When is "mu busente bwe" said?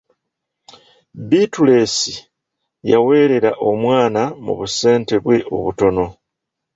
4.43-5.37